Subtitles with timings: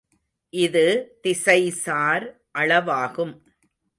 [0.53, 0.83] இது
[1.23, 2.25] திசைசார்
[2.57, 3.33] அளவாகும்.